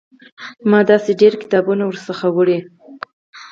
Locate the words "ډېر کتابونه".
1.21-1.83